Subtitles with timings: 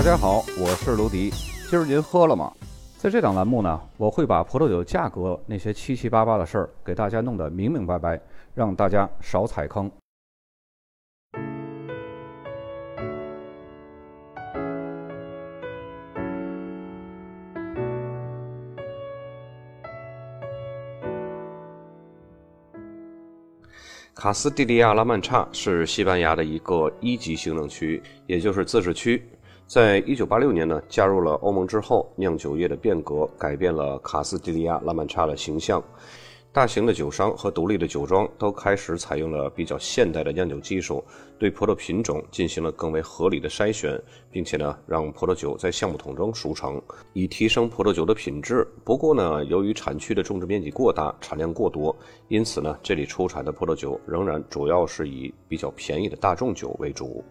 [0.00, 1.28] 大家好，我是卢迪。
[1.68, 2.50] 今儿您喝了吗？
[2.96, 8.18] 在这档栏目呢，我会把葡萄酒价格那些七七八八的事儿给大家弄得明明白白，
[8.54, 9.92] 让大家少踩坑。
[24.14, 29.22] 卡斯蒂利亚拉曼查是西班牙的一个一级行政区，也就是自治区。
[29.70, 35.80] 在一九八六年呢，加入了欧盟之后，酿酒业的变革改变了卡斯蒂利亚拉曼查的形象。
[36.50, 41.04] 大型的酒商和独立的酒庄都开始采用了比较现代的酿酒技术，
[41.38, 43.96] 对葡萄品种进行了更为合理的筛选，
[44.28, 48.66] 并且呢，让葡萄酒在橡木桶中熟成，以提升葡萄酒的品质。
[48.84, 57.24] 不过呢，由于产区的种植面积过大，产量过多，因此呢，这里出产的葡萄酒仍然主要是以比较便宜的大众酒为主。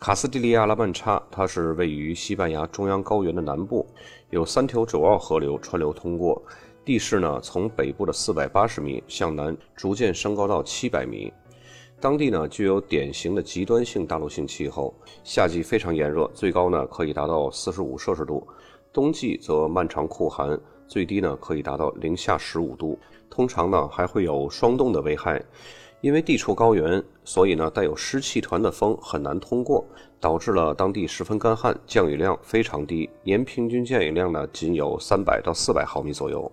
[0.00, 3.86] 卡斯蒂利亚拉曼查，它是位于西班牙中央高原的南部，
[4.30, 6.42] 有三条主要河流穿流通过，
[6.86, 11.30] 地势呢从北部的四百八十米向南逐渐升高到七百米。
[12.00, 18.42] 当地呢具有典型的极端性大陆性气候，夏季非常炎热，最高呢可以达到四十五摄氏度；
[18.94, 22.98] 冬季则漫长酷寒，最低呢可以达到零下十五度。
[23.28, 25.44] 通常呢还会有霜冻的危害。
[26.00, 29.84] 因为地处高原，所以呢带有湿气团的风很难通过，
[30.18, 36.50] 导致了当地十分干旱，降雨量非常低，年平均降雨量呢仅有三百到四百毫米左右。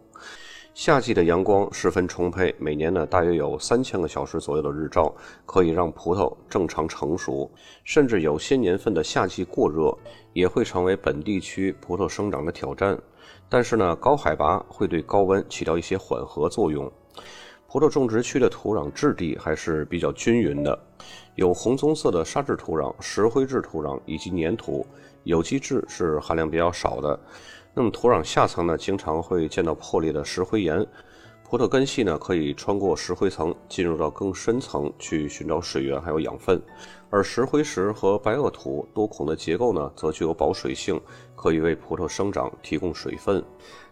[0.73, 5.11] 夏季的阳光十分充沛，每年呢大约有三千个小时左右的日照，
[5.45, 7.49] 可以让葡萄正常成熟。
[7.83, 9.97] 甚至有些年份的夏季过热，
[10.33, 12.95] 也会成为本地区葡萄生长的挑战。
[13.49, 16.91] 但是呢，高海拔会对高温起到一些缓和作用。
[17.69, 20.79] 葡萄种植区的土壤质地还是比较均匀的，
[21.35, 24.87] 有红棕色的沙质土壤、石灰质土壤以及粘土，
[25.25, 27.19] 有机质是含量比较少的。
[27.73, 30.85] 那么土壤下层呢，经常会见到破裂的石灰岩。
[31.49, 36.61] 葡萄根系呢，可以穿过石灰层，进入到更深层去寻找水源还有养分。
[37.09, 40.99] 而石灰石和白垩土多孔的结构呢，则具有保水性，
[41.35, 43.43] 可以为葡萄生长提供水分。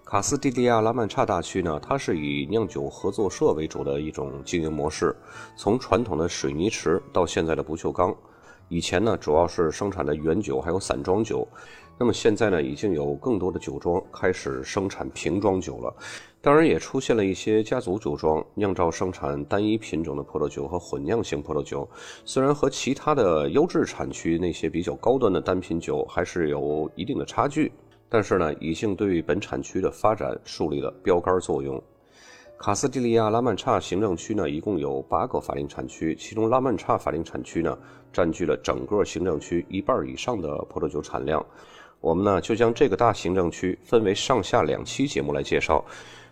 [0.05, 5.15] 卡斯蒂利亚拉曼查大区呢，它是以酿酒合作社为主的一种经营模式。
[5.57, 8.15] 从传统的水泥池到现在的不锈钢，
[8.69, 11.47] 以前呢主要是生产的原酒还有散装酒，
[11.97, 15.91] 那么现在呢已经有更多的酒庄开始生产瓶装酒了。
[16.39, 21.89] 当然也出现了一些家族酒庄酿造生产单一品种的葡萄酒和混酿型葡萄酒，
[22.23, 27.71] 虽然和其他的优质产区那些比较高端的单品酒还是有一定的差距。
[28.07, 31.81] 但是呢，已经对本产区的发展树立了标杆作用。
[32.57, 37.77] 卡斯蒂利亚拉曼查行政区呢，一共有八个法定产区，其中拉曼查法定产区呢，
[38.13, 41.45] 占据了整个行政区一半以上的葡萄酒产量。
[41.99, 45.83] 我们呢，就将这个大行政区分为上下两期节目来介绍。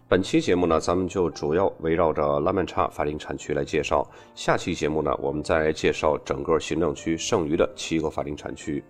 [0.07, 4.07] 本期节目呢，咱们就主要围绕着拉曼查法定产区来介绍。
[4.35, 8.83] 下期节目呢，我们再介绍整个行政区剩余的七个法定产区。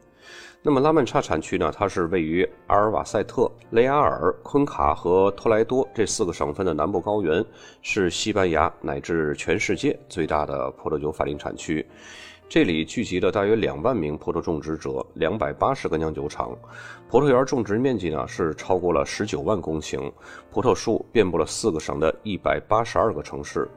[0.65, 1.69] 那么拉曼查产区呢？
[1.75, 7.43] 它是位于阿尔瓦塞特、雷阿尔、昆卡和托莱多这四个省份的南部高原，
[7.81, 11.85] 是西班牙乃至全世界最大的葡萄酒法定产区。
[12.47, 16.57] 这里聚集了大约两万名葡萄种植者，两百八十个酿酒厂，
[17.09, 20.09] 葡萄园种植面积呢是超过了十九万公顷，
[20.49, 23.67] 葡萄树遍布了四个省的一百八十二个城市，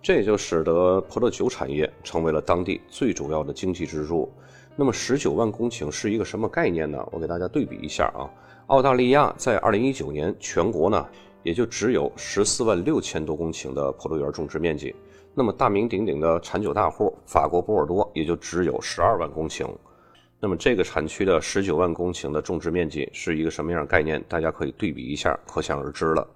[0.00, 4.32] 这也就使得葡萄酒产业成为了当地最主要的经济支柱。
[4.80, 7.06] 那么十九万公顷是一个什么概念呢？
[7.12, 8.24] 我给大家对比一下啊。
[8.68, 11.06] 澳大利亚在二零一九年全国呢
[11.42, 14.96] 也就只有十四万六千多公顷的葡萄园种植面积。
[15.34, 19.68] 那么大名鼎鼎的产酒大户法国波尔多也就只有十二万公顷。
[20.40, 24.24] 那么这个产区的十九万公顷的种植面积是一个什么样概念？
[24.30, 26.26] 大家可以对比一下，可想而知了。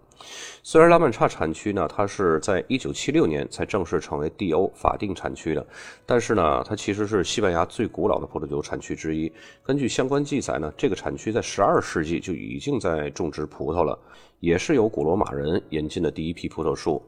[0.62, 5.66] 虽然拉曼查产区呢，它是在一九七六年才正式成为 D.O 法定产区的，
[6.06, 9.30] 但是呢，它其实是西班牙最古老的葡萄酒产区之一。
[9.62, 13.98] 根据相关记载呢，这个产区在十二世纪就已经在种植葡萄了，
[14.41, 17.03] 也是由古罗马人引进的第一批葡萄树。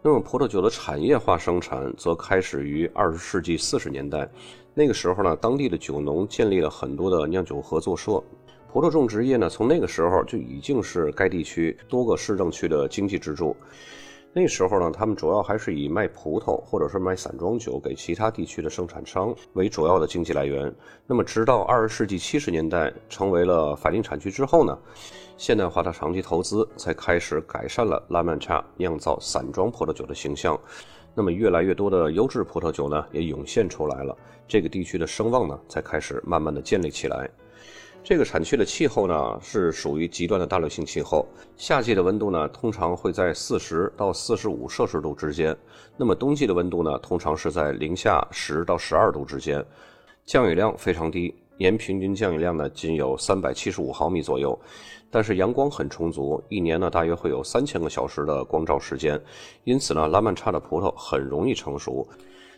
[0.00, 4.28] 那么，葡萄酒的产业化生产则开始于二十世纪四十年代，
[4.74, 8.22] 那个时候呢，当地的酒农建立了很多的酿酒合作社。
[8.72, 13.54] 葡萄种植业呢，从那个时候就已经是该地区多个市政区的经济支柱。
[14.32, 20.74] 那时候呢，他们主要还是以卖葡萄或者是卖散装酒给其他地区的生产商为主要的经济来源。
[21.06, 24.78] 那么，直到二十世纪七十年代成为了法定产区之后呢，
[25.36, 30.58] 现代化的长期投资才开始改善了拉曼查酿造散装葡萄酒的形象。
[31.14, 34.16] 那么，越来越多的优质葡萄酒呢也涌现出来了，
[34.48, 37.28] 这个地区的声望呢才开始慢慢的建立起来。
[38.04, 41.24] 这个产区的气候呢是属于极端的大流性气候，
[41.56, 45.56] 夏季的温度呢通常会在四十到四十五摄氏度之间，
[45.96, 49.64] 那么冬季的温度呢通常是在零下十到十二度之间，
[50.26, 54.58] 降雨量非常低，年平均降雨量呢仅有三百七十五毫米左右，
[55.08, 59.18] 但是阳光很充足，一年呢大约会有三千个小时的光照时间，
[59.62, 62.04] 因此呢拉曼差的葡萄很容易成熟。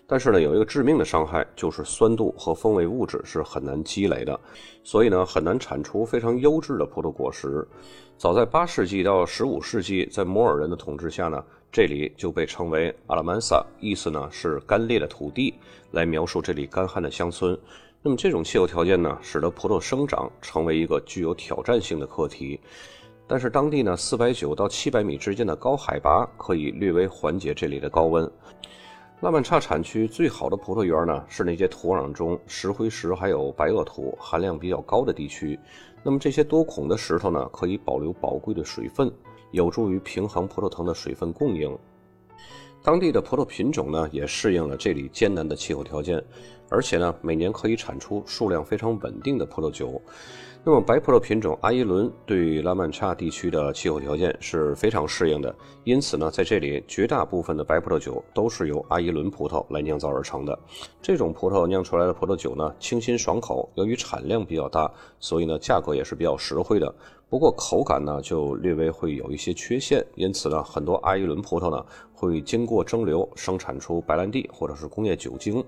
[0.06, 4.39] 但是呢，有一个致命的伤害，就是酸度和风味物质是很难积累的，
[4.83, 7.67] 所以呢，很难产出非常优质的葡萄果实。
[8.19, 11.43] 早在八世纪到十五世纪，在摩尔人的统治下呢，
[11.73, 15.55] 这里就被称为阿拉曼萨，意思呢是干裂的土地，
[15.93, 17.59] 来描述这里干旱的乡村。
[18.03, 22.61] 那么这种气候条件呢，使得葡萄生长成为一个具有挑战性的课题。
[23.27, 28.31] 但是当地呢，四百九到七百米之间的高海拔可以略微缓解这里的高温。
[29.20, 35.58] 拉曼差产区最好的葡萄园呢，是那些土壤中石灰石还有白垩土含量比较高的地区。
[36.02, 39.11] 那么这些多孔的石头呢，可以保留宝贵的水分，
[39.52, 41.75] 有助于平衡葡萄藤的水分供应。
[42.82, 46.22] 当地的葡萄品种呢，也适应了这里艰难的气候条件，
[46.69, 49.99] 而且呢，每年可以产出数量非常稳定的葡萄酒。
[50.66, 60.58] 那么白葡萄品种阿依伦对拉曼差地区的气候条件是非常适应的，因此呢，在这里绝大部分的白葡萄酒都是由阿依伦葡萄来酿造而成的。
[61.02, 64.90] 这种葡萄酿出来的葡萄酒呢，清新爽口，由于产量比较大，
[65.20, 66.94] 所以呢，价格也是比较实惠的。
[67.28, 71.84] 不过口感呢，就略微会有一些缺陷，因此呢，很多阿依伦葡萄呢，
[72.14, 75.62] 会经过蒸馏生产出白兰地或者是工业酒精。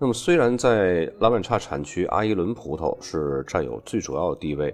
[0.00, 4.72] 那么，虽然在拉曼差产区，阿依伦葡萄是占有最主要的地位，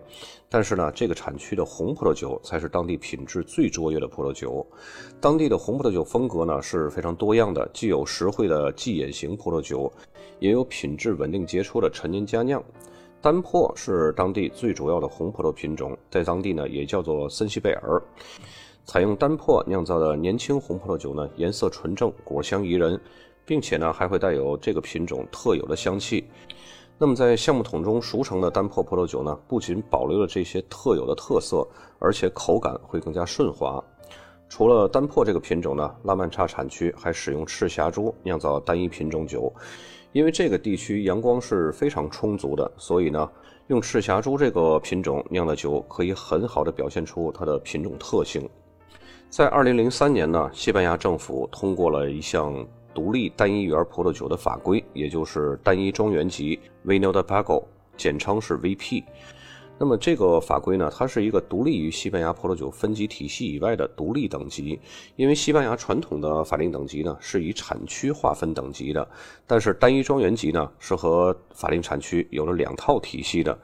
[0.51, 4.67] 但是呢，这个产区的红葡萄酒才是当地品质最卓越的葡萄酒。
[5.23, 9.91] 当地的红葡萄酒风格呢是非常多样的，既有实惠的即饮型葡萄酒，
[10.41, 12.63] 也有品质稳定杰出的陈年佳酿。
[13.23, 18.03] 丹珀是当地最主要的红葡萄品种，在当地呢也叫做森西贝尔。
[18.85, 23.01] 采用丹珀酿造的年轻红葡萄酒呢，颜色纯正，果香宜人。
[23.45, 26.25] 并且呢，还会带有这个品种特有的香气。
[26.97, 31.67] 那么，在橡木桶中熟成的丹珀葡萄酒呢，不仅保留了这些特有的特色，
[31.99, 33.83] 而且口感会更加顺滑。
[34.49, 39.53] 除了丹珀这个品种呢，拉曼查产区还使用赤霞珠酿造单一品种酒。
[40.13, 43.29] 因为这个地区阳光是非常充足的，所以呢，
[43.67, 48.49] 用赤霞珠这个品种酿的酒可以很好的表现出它的品种特性。
[49.29, 52.65] 在2003年呢，西班牙政府通过了一项。
[52.95, 57.65] 独立单一园葡萄酒的法规，也就是单一庄园级 Vino de Pago，
[57.97, 59.03] 简称是 VP。
[59.77, 64.79] 那么这个法规呢，它是一个独立于西班牙葡萄酒分级体系以外的独立等级。
[65.17, 69.07] 因为西班牙传统的法定等级呢是以产区划分等级的，
[69.49, 73.59] 但是单一庄园级呢是和法定产区有了两套体系的。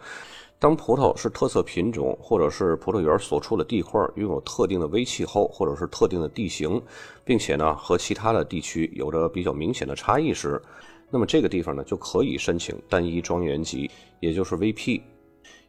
[0.60, 6.80] 当葡萄是特色品种，或者是葡萄园所处的地块拥有特定的微气候，或者是特定的地形，
[7.24, 10.60] 并且呢和其他的地区有着比较明显的差异时，
[11.08, 13.90] 那么这个地方呢就可以申请单一庄园级，
[14.20, 15.00] 也就是 VP。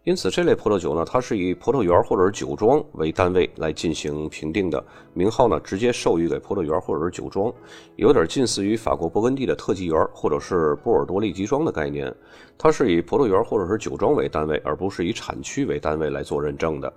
[0.04, 4.84] 因此，这类葡萄酒呢，它是以葡萄园或者是酒庄为单位来进行评定的，
[5.14, 7.54] 名号呢直接授予给葡萄园或者是酒庄，
[7.98, 12.12] 有点近似于法国勃艮第的特级园或者是波尔多利吉庄的概念。
[12.58, 16.92] 它是以葡萄园或者是酒庄为单位，而不是以产区为单位来做认证的。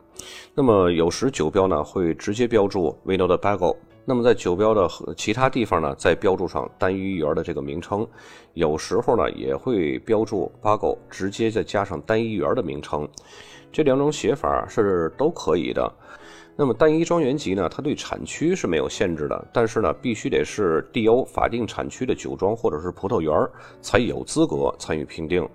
[0.55, 3.77] 那么，有时酒标呢会直接标注 Vino de Bago。
[4.07, 8.07] 那么在酒标的其他地方呢，再标注上单一园的这个名称，
[8.53, 13.09] 有时候呢也会标注八狗，直接再加上单一园的名称，
[13.73, 15.91] 这两种写法是都可以的。
[16.57, 23.33] 那么单一庄园级呢，它对产区是没有限制的，但是呢，必须得是 DO 法定产区的酒庄或者是葡萄园
[23.81, 25.49] 才有资格参与评定。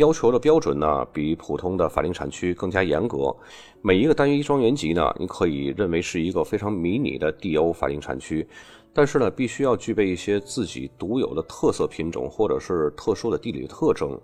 [0.00, 3.36] 要求的标准呢，比普通的法定产区更加严格。
[3.82, 8.48] 每一个单一庄园级呢，你可以认为是一个非常迷你的 DO 法定产区，
[8.94, 14.18] 但是呢，必须要具备一些自己独有的特色品种或者是特殊的地理特征。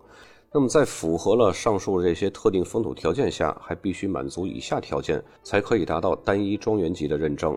[0.50, 7.54] 那么，在符合了上述这些特定风土条件下，还必须满足以下条件，才可以达到单一庄园级的认证。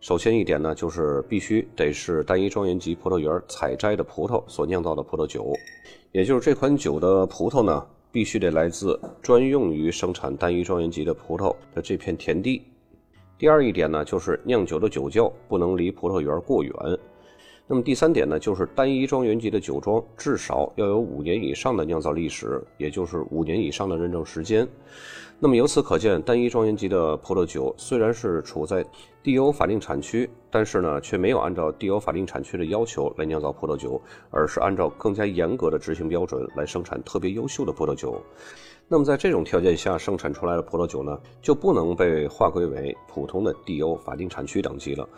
[0.00, 5.52] 首先一点呢，就是必须得是单一庄园级葡萄园采摘的葡萄所酿造的葡萄酒，
[6.12, 12.62] 也就是这款酒的葡萄呢，必须得来自专用于生产单一庄园级的葡萄的这片田地。
[13.38, 16.72] 第二一点呢，就是酿酒的酒窖不能离葡萄园过远。
[17.68, 24.66] 那么第三点呢，就是单一庄园级的酒庄至少要有五年以上的酿造历史，也就是五年以上的认证时间。
[25.38, 28.84] 那么由此可见，单一庄园级的葡萄酒虽然是处在
[29.22, 38.20] DO 法定产区，但是呢，却没有按照 DO 法定产区的要求来酿造葡萄酒，而是按照更加严格的执行标准来生产特别优秀的葡萄酒。
[38.88, 45.08] 那么在这种条件下生产出来的葡萄酒呢，就不能被划归为普通的 DO 法定产区等级了。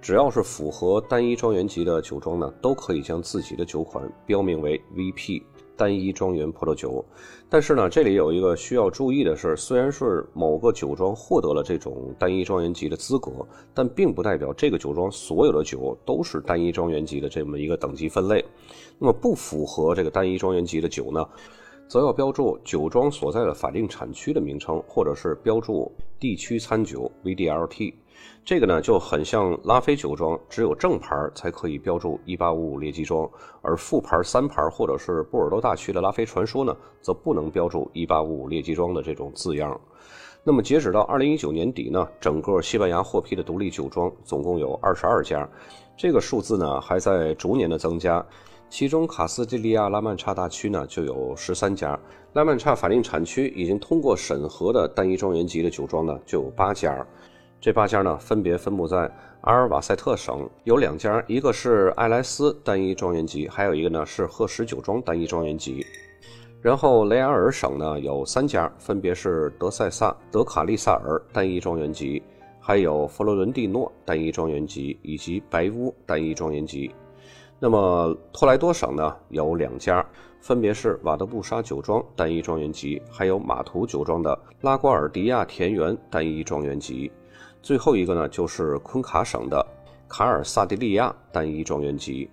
[0.00, 5.42] 只要是符合单一庄园级的酒庄呢，都可以将自己的酒款标明为 VP
[5.80, 7.02] 单一庄园葡萄酒。
[7.48, 13.32] 但是呢，这里有一个需要注意的是，虽然是某个酒庄获得了这种单一庄园级的资格，
[13.72, 18.44] 但并不代表这个酒庄所有的酒都是单一庄园级的这么一个等级分类。
[18.98, 21.26] 那么不符合这个单一庄园级的酒呢，
[21.90, 27.92] 则要标注酒庄所在的法定产区的名称，或者是标注地区餐酒 VDLT。
[28.44, 33.28] 这个呢就很像拉菲酒庄，只有正牌才可以标注1855列级庄，
[33.60, 39.78] 而副牌、三牌或者是波尔多大区的拉菲传说呢，则不能标注1855列级庄的这种字样。
[40.44, 45.48] 那么截止到2019年底呢，整个西班牙获批的独立酒庄总共有22家，
[45.96, 48.24] 这个数字呢还在逐年的增加。
[48.70, 51.98] 其中卡斯蒂利亚拉曼查大区呢就有13家，
[52.34, 57.04] 拉曼查法定产区已经通过审核的单一庄园级的酒庄呢就有八家。
[57.60, 59.10] 这八家呢，分别分布在
[59.40, 65.84] 阿尔瓦塞特省，有两家，一个是艾莱斯单一庄园级，还有一个呢是赫什酒庄单一庄园级。
[66.62, 72.22] 然后雷阿尔省呢有三家，分别是德塞萨、德卡利萨尔单一庄园级，
[72.60, 76.90] 还有佛罗伦蒂诺单一庄园级以及白乌单一庄园级。
[77.62, 80.04] 那么托莱多省呢有两家，
[80.40, 87.12] 分别是瓦德布沙酒庄单一庄园级，还有马图酒庄的拉瓜尔迪亚田园单一庄园级。
[87.60, 89.64] 最后一个呢，就是昆卡省的
[90.08, 92.30] 卡尔萨迪利亚单一庄园级。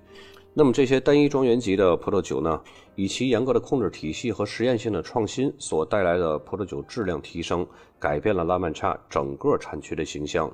[0.54, 2.60] 那么这些单一庄园级的葡萄酒呢，
[2.98, 7.66] 以其严格的控制体系和实验性的创新所带来的葡萄酒质量提升。
[8.00, 10.48] 改变了拉曼查整个产区的形象。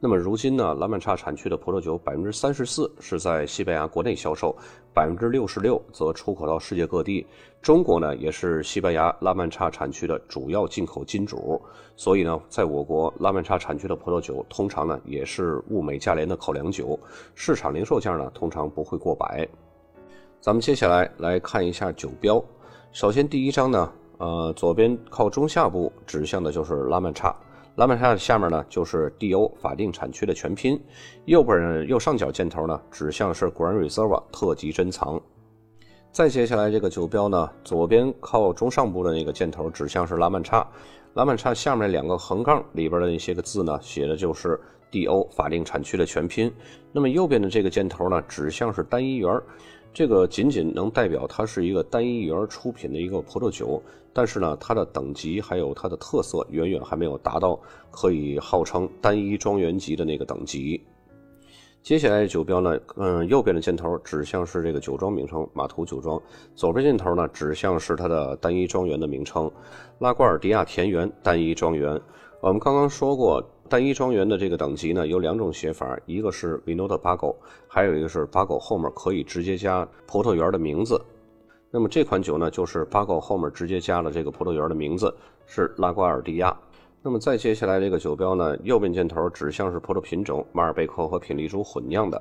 [0.00, 4.52] 那么如今呢，拉曼查产区的葡萄酒百分之三十四是在西班牙国内销售，
[4.92, 7.24] 百分之六十六则出口到世界各地。
[7.62, 11.62] 中国呢，也是西班牙拉曼查产区的主要进口金主。
[11.94, 16.98] 所以呢，在我国拉曼查产区的葡萄酒通常呢也是物美价廉的口粮酒，
[17.36, 19.48] 市场零售价呢通常不会过百。
[20.40, 22.42] 咱们接下来来看一下酒标。
[22.92, 23.92] 首先第一张呢。
[24.20, 27.32] 呃，左边靠中下部指向的就是拉曼叉，
[27.76, 30.76] 拉曼叉的下面呢就是 DO 法定产区的全拼，
[31.26, 35.22] 右边右上角箭头呢指向是 Grand Reserva 特级珍藏。
[36.10, 40.66] 再接下来这个酒标呢，左边靠中上部的那个箭头指向是拉曼叉，
[41.14, 44.58] 拉曼叉下面两个横杠里边的那些个字呢，写的就是
[44.90, 46.52] DO 法定产区的全拼。
[46.90, 49.40] 那么右边的这个箭头呢，指向是单一园。
[49.92, 57.58] 这个仅仅能代表它是一个单一园出品的一个葡萄酒，但是呢，它的等级还有它的特色远远还没有达到
[57.90, 60.80] 可以号称单一庄园级的那个等级。
[61.82, 66.20] 接下来酒标呢，嗯，右边的箭头指向是这个酒庄名称马图酒庄，
[66.54, 69.50] 左边箭头呢指向是它的单一庄园的名称
[69.98, 72.00] 拉瓜尔迪亚田园单一庄园。
[72.40, 73.42] 我们刚刚说过。
[73.68, 81.00] 单一庄园的这个等级呢，有两种写法，一个是 Vinod Bago，还有一个是 Bago 后面可以直接加葡萄园的名字。
[81.70, 85.14] 那么这款酒呢，就是 Bago 后面直接加了这个葡萄园的名字，
[85.46, 86.56] 是拉瓜尔迪亚。
[87.02, 92.20] 那么再接下来这个酒标呢，右边箭头指向是葡萄品种马尔贝克和品丽珠混酿的，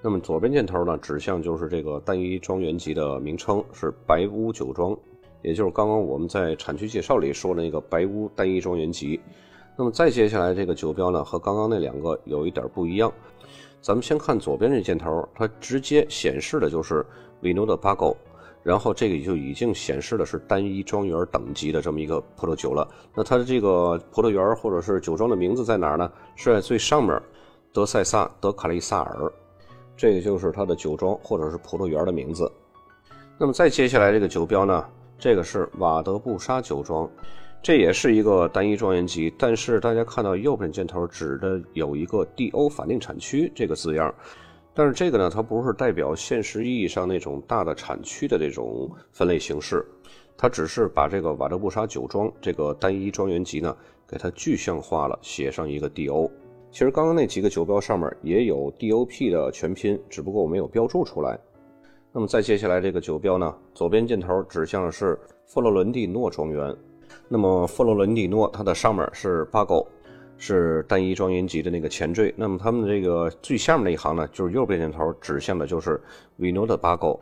[0.00, 4.96] 那么左边箭头呢，指向就是这个单一庄园级的名称是白屋酒庄，
[5.42, 9.20] 也就是刚刚我们在产区介绍里说的那个白屋单一庄园级。
[9.78, 13.12] 那么再接下来这个酒标呢，和刚刚那两个有一点不一样。
[13.82, 17.04] 咱们先看左边这箭头，它直接显示的就是
[17.42, 18.16] Vino de Bago，
[18.62, 22.88] 然后这个就已经显示的是单一庄园等级的这么一个葡萄酒了。
[23.14, 26.10] 那它的这个葡萄园或者是酒庄的名字在哪儿呢？
[26.34, 27.20] 是在最上面，
[27.70, 29.30] 德塞萨德卡利萨尔，
[29.94, 32.50] 这个就是它的酒庄或者是葡萄园的名字。
[33.38, 34.84] 那么再接下来这个酒标呢，
[35.18, 37.08] 这个是瓦德布沙酒庄。
[37.66, 44.14] 这也是一个单一庄园级，但是大家看到右边箭头指的有一个 DO 法定产区这个字样，
[44.72, 49.84] 但是这个呢，它不是代表现实意义上那种大的产区的这种分类形式，
[50.38, 56.30] 它只是把这个瓦德布沙酒庄这个单一庄园级呢，给它具象化了，写上一个 DO。
[56.70, 61.36] 其实刚刚那几个酒标上面也有 DOP 的全拼，只不过我没有标注出来。
[62.12, 66.72] 那么再接下来这个酒标呢，左边箭头指向的是佛罗伦蒂诺庄园。
[67.28, 69.86] 那么佛罗伦蒂诺，它的上面是八狗，
[70.38, 72.32] 是单一庄园级的那个前缀。
[72.36, 76.00] 那么它们这个最下面那一行呢，就是右边箭头指向的就是
[76.38, 77.20] Vino 的八狗。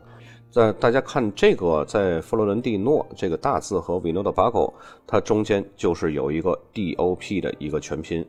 [0.51, 4.73] 在大家看这个，在佛罗伦蒂诺这个大字和 Vino 的八狗，
[5.05, 8.25] 它中间就是有一个 DOP 的一个全拼。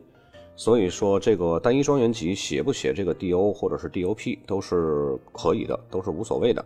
[0.55, 6.65] 所以说这个单一庄园级写不写这个 DO 或者是 DOP 都是可以的，都是无所谓的。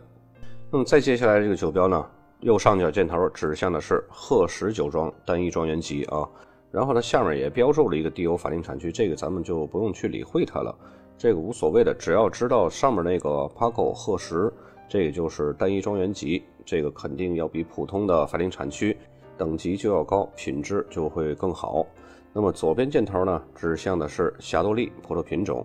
[0.70, 2.04] 那么再接下来这个酒标呢？
[2.42, 6.28] 右上角箭头指向的是赫什酒庄单一庄园级啊。
[6.70, 10.74] 然后呢，下面也标注了一个 DO 法定产区，这个咱们就不用去理会它了，
[11.16, 14.50] 这个无所谓的，只要知道上面那个 Paco 赫什，
[14.88, 18.96] 这个就是单一庄园级，这个肯定要比普通的法定产区
[19.36, 21.86] 等级就要高，品质就会更好。
[22.32, 25.64] 那么左边箭头呢，指向的是霞多丽葡萄品种。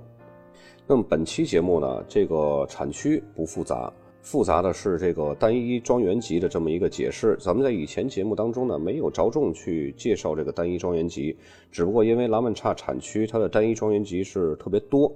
[0.85, 3.91] 那么本期节目呢，这个产区不复杂。
[4.29, 11.33] 复杂的是这个单一庄园级的这么一个解释，咱们在以前节目当中呢没有着重去介绍这个单一庄园级，
[11.71, 15.09] 只不过因为拉曼差产区它的单一庄园级是特别多，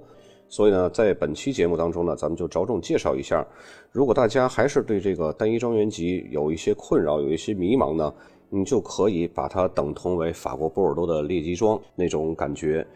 [0.48, 3.46] 所以呢在本期节目当中呢咱们就着重介绍一下。
[3.90, 8.10] 如果大家还是对这个单一庄园级有一些困扰、有一些迷茫呢，
[8.48, 12.86] 你就可以把它等同为法国波尔多的列级庄那种感觉。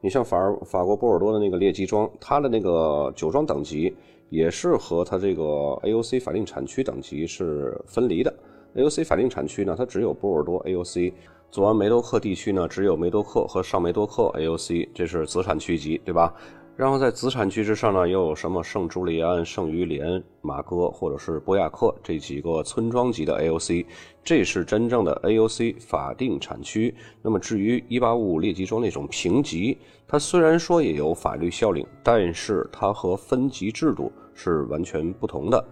[0.00, 3.94] 你像法法国波尔多的那个列级庄，它的那个酒庄等级。
[4.28, 8.34] 也是和它这个 AOC 法定产区等级是分离的。
[8.74, 11.12] AOC 法定产区呢，它只有波尔多 AOC；
[11.50, 16.34] 左岸梅多克地区呢，只有梅多克和上梅多克 AOC，这是子产区级，对吧？
[16.76, 23.86] 然后在子产区之上呢，又有什么圣朱利安、圣于连、马哥或者是波亚克这几个村庄级的 AOC，
[24.22, 26.94] 这是真正的 AOC 法定产区。
[27.22, 35.64] 那么至于1855列级庄那种评级，它虽然说也有法律效力，但是它和分级制度是完全不同的。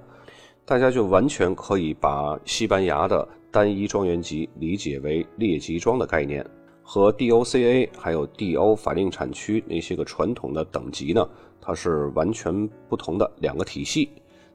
[0.65, 6.43] 大家就完全可以把西班牙的单一庄园级理解为列级庄的概念。
[6.85, 11.27] 和 DOCA 还有 DO 法定产区那些个传统的等级呢，
[11.61, 14.11] 它是完全不同的两个体系。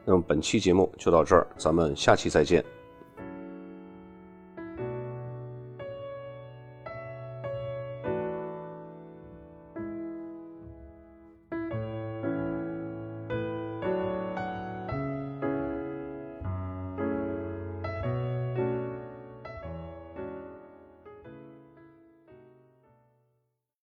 [0.05, 2.63] 那么本期节目就到这儿，咱们下期再见。